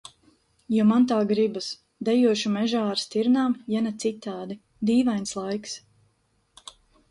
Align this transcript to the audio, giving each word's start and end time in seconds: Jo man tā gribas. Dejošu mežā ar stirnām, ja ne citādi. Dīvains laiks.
Jo 0.75 0.85
man 0.91 1.03
tā 1.11 1.19
gribas. 1.31 1.67
Dejošu 2.09 2.53
mežā 2.55 2.81
ar 2.95 3.03
stirnām, 3.03 3.55
ja 3.75 3.83
ne 3.89 3.93
citādi. 4.07 4.59
Dīvains 4.93 5.37
laiks. 5.45 5.79